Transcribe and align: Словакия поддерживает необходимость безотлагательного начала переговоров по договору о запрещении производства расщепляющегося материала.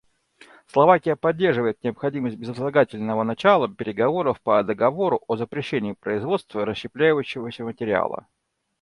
Словакия 0.65 1.15
поддерживает 1.15 1.83
необходимость 1.83 2.35
безотлагательного 2.35 3.21
начала 3.21 3.69
переговоров 3.71 4.41
по 4.41 4.63
договору 4.63 5.21
о 5.27 5.35
запрещении 5.35 5.93
производства 5.93 6.65
расщепляющегося 6.65 7.63
материала. 7.63 8.25